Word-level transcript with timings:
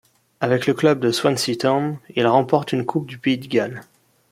Avec 0.39 0.65
le 0.65 0.73
club 0.73 0.99
de 0.99 1.11
Swansea 1.11 1.55
Town, 1.59 1.99
il 2.15 2.25
remporte 2.25 2.73
une 2.73 2.87
Coupe 2.87 3.05
du 3.05 3.19
pays 3.19 3.37
de 3.37 3.45
Galles. 3.45 3.83